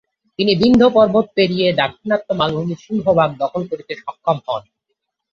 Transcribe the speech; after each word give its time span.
তিনি 0.39 0.51
বিন্ধ্য 0.55 0.85
পর্বত 0.95 1.25
পেরিয়ে 1.37 1.67
দাক্ষিণাত্য 1.73 2.29
মালভূমির 2.39 2.83
সিংহভাগ 2.85 3.29
দখল 3.41 3.61
করতে 3.71 3.93
সক্ষম 4.01 4.37
হন। 4.45 4.63